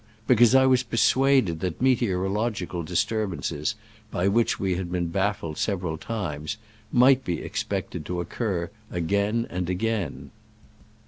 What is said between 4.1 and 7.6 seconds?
which we had been baffled several times) might be